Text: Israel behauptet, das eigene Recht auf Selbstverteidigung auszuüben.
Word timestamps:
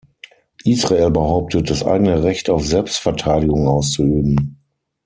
Israel 0.65 1.11
behauptet, 1.11 1.69
das 1.69 1.83
eigene 1.85 2.23
Recht 2.23 2.49
auf 2.49 2.65
Selbstverteidigung 2.65 3.67
auszuüben. 3.67 4.57